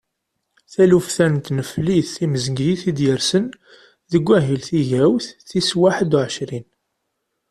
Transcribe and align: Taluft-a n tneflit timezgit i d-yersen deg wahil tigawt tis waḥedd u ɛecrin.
Taluft-a 0.71 1.25
n 1.33 1.35
tneflit 1.45 2.07
timezgit 2.15 2.81
i 2.89 2.91
d-yersen 2.97 3.45
deg 4.11 4.23
wahil 4.27 4.61
tigawt 4.67 5.25
tis 5.47 5.69
waḥedd 5.79 6.13
u 6.17 6.19
ɛecrin. 6.25 6.67